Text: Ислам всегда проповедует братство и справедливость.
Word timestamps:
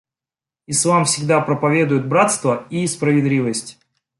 Ислам 0.65 1.05
всегда 1.05 1.41
проповедует 1.41 2.07
братство 2.07 2.65
и 2.71 2.87
справедливость. 2.87 3.77